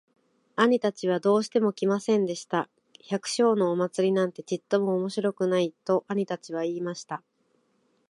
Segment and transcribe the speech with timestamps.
[0.55, 2.71] 兄たちはどうしても来ませんでした。
[3.07, 7.21] 「百姓のお祭なんてちっとも面白くない。」と兄たちは言いました。